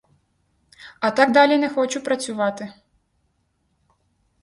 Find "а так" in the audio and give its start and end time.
0.99-1.31